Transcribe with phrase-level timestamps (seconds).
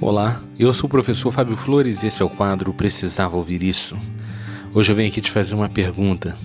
[0.00, 3.96] Olá, eu sou o professor Fábio Flores e esse é o quadro Precisava Ouvir Isso.
[4.72, 6.38] Hoje eu venho aqui te fazer uma pergunta.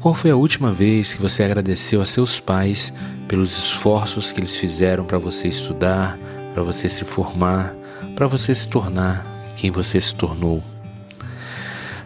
[0.00, 2.92] Qual foi a última vez que você agradeceu a seus pais
[3.28, 6.18] pelos esforços que eles fizeram para você estudar,
[6.52, 7.72] para você se formar,
[8.16, 9.24] para você se tornar
[9.54, 10.60] quem você se tornou?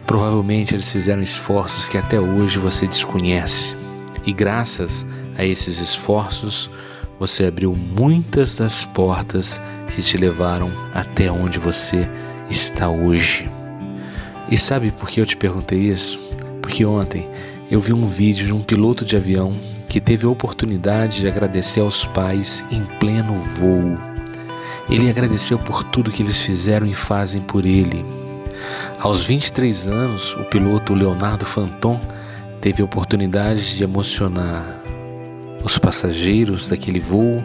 [0.05, 3.75] Provavelmente eles fizeram esforços que até hoje você desconhece.
[4.27, 5.03] E graças
[5.35, 6.69] a esses esforços,
[7.25, 9.61] você abriu muitas das portas
[9.95, 12.05] que te levaram até onde você
[12.49, 13.49] está hoje.
[14.51, 16.19] E sabe por que eu te perguntei isso?
[16.61, 17.25] Porque ontem
[17.71, 19.53] eu vi um vídeo de um piloto de avião
[19.87, 23.97] que teve a oportunidade de agradecer aos pais em pleno voo.
[24.89, 28.05] Ele agradeceu por tudo que eles fizeram e fazem por ele.
[28.99, 32.01] Aos 23 anos, o piloto Leonardo Fanton
[32.59, 34.82] teve a oportunidade de emocionar
[35.63, 37.43] os passageiros daquele voo,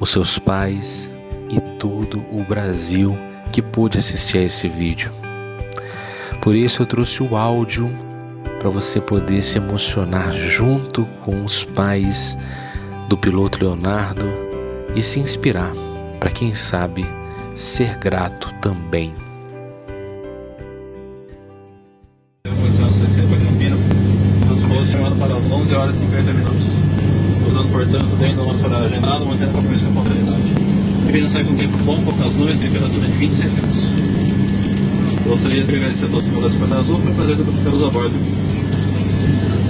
[0.00, 1.10] os seus pais
[1.48, 3.16] e todo o Brasil
[3.52, 5.12] que pôde assistir a esse vídeo.
[6.40, 7.90] Por isso eu trouxe o áudio
[8.58, 12.36] para você poder se emocionar junto com os pais
[13.08, 14.26] do piloto Leonardo
[14.94, 15.72] e se inspirar
[16.18, 17.06] para quem sabe
[17.54, 19.14] ser grato também.
[25.18, 26.55] para 11 horas e 50 minutos,
[27.86, 30.42] portanto dentro do nosso horário agendado, mantendo o compromisso com a pontualidade.
[31.08, 33.76] Apenas sai com tempo bom, poucas nuvens, temperatura de 26 graus.
[35.26, 38.14] Gostaria de agradecer a todos que mandaram para azul para fazer temos a bordo.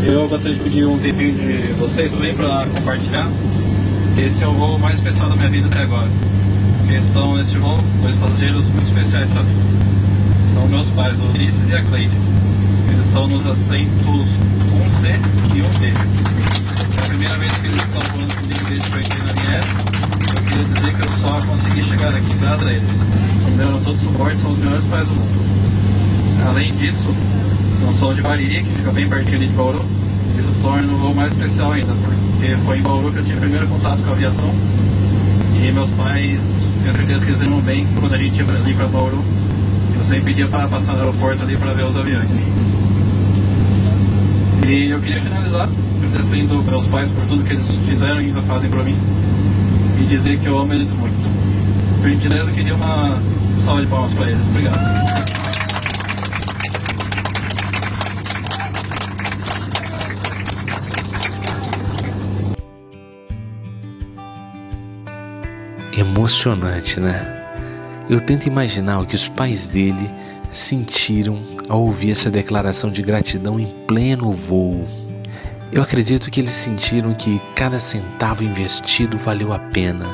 [0.05, 3.31] Eu gostaria de pedir um tempinho de vocês também para compartilhar.
[4.17, 6.09] Esse é o voo mais especial da minha vida até agora.
[6.89, 9.57] Estão neste voo dois passageiros muito especiais para mim.
[10.55, 12.17] São meus pais, o Ulisses e a Cleide.
[12.89, 14.36] Eles estão nos assentos
[23.57, 26.47] Deram todo o suporte, são os melhores pais do mundo.
[26.47, 27.15] Além disso,
[27.81, 29.83] não sou de Bariri, que fica bem pertinho de Bauru.
[30.39, 33.41] Isso torna o voo mais especial ainda, porque foi em Bauru que eu tive o
[33.41, 34.55] primeiro contato com a aviação.
[35.55, 36.39] E meus pais,
[36.83, 39.25] tenho certeza que eles lembram bem quando a gente ia ali para Bauru.
[39.97, 42.31] Eu sempre pedia para passar no aeroporto ali para ver os aviões.
[44.69, 45.69] E eu queria finalizar
[46.05, 48.97] agradecendo meus pais por tudo que eles fizeram e ainda fazem para mim
[50.01, 51.17] e dizer que eu amo eles muito.
[52.01, 53.19] Por gentileza, eu queria uma
[53.67, 54.47] salva de palmas para eles.
[54.49, 54.79] Obrigado.
[65.99, 67.33] Emocionante, né?
[68.09, 70.09] Eu tento imaginar o que os pais dele
[70.53, 74.87] sentiram ao ouvir essa declaração de gratidão em pleno voo.
[75.73, 80.07] Eu acredito que eles sentiram que cada centavo investido valeu a pena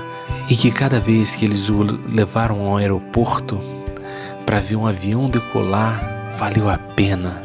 [0.49, 3.61] e que cada vez que eles o levaram ao aeroporto
[4.45, 7.41] para ver um avião decolar valeu a pena.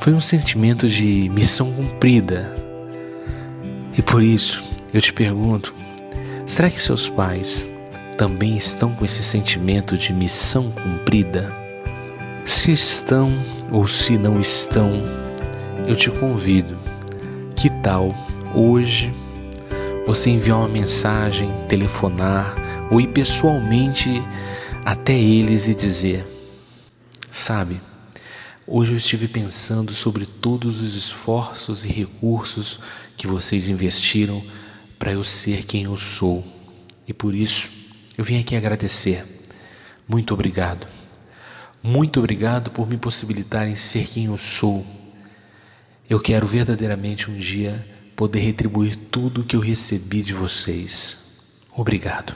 [0.00, 2.54] Foi um sentimento de missão cumprida.
[3.96, 5.74] E por isso eu te pergunto:
[6.46, 7.68] será que seus pais
[8.16, 11.54] também estão com esse sentimento de missão cumprida?
[12.44, 13.30] Se estão
[13.70, 15.02] ou se não estão,
[15.86, 16.78] eu te convido
[17.54, 18.14] que tal
[18.54, 19.12] hoje
[20.08, 22.56] você enviar uma mensagem, telefonar
[22.90, 24.22] ou ir pessoalmente
[24.82, 26.26] até eles e dizer:
[27.30, 27.78] Sabe,
[28.66, 32.80] hoje eu estive pensando sobre todos os esforços e recursos
[33.18, 34.42] que vocês investiram
[34.98, 36.42] para eu ser quem eu sou
[37.06, 37.68] e por isso
[38.16, 39.26] eu vim aqui agradecer.
[40.08, 40.86] Muito obrigado.
[41.82, 44.86] Muito obrigado por me possibilitarem ser quem eu sou
[46.08, 47.84] eu quero verdadeiramente um dia
[48.18, 51.18] poder retribuir tudo que eu recebi de vocês.
[51.72, 52.34] Obrigado.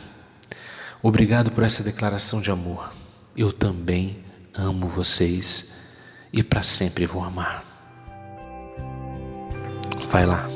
[1.03, 2.93] Obrigado por essa declaração de amor.
[3.37, 4.19] Eu também
[4.55, 5.73] amo vocês
[6.33, 7.65] e para sempre vou amar.
[10.09, 10.49] Vai lá.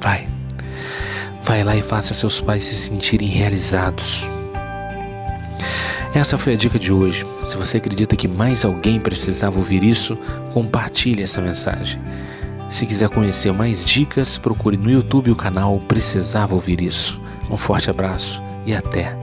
[0.00, 0.28] Vai.
[1.42, 4.30] Vai lá e faça seus pais se sentirem realizados.
[6.14, 7.26] Essa foi a dica de hoje.
[7.48, 10.16] Se você acredita que mais alguém precisava ouvir isso,
[10.54, 12.00] compartilhe essa mensagem.
[12.70, 17.20] Se quiser conhecer mais dicas, procure no YouTube o canal Precisava Ouvir Isso.
[17.50, 19.16] Um forte abraço e até,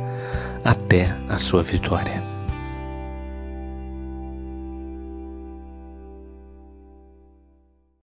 [0.64, 2.33] até a sua vitória.